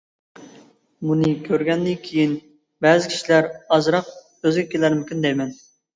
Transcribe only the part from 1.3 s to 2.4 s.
كۆرگەندىن كېيىن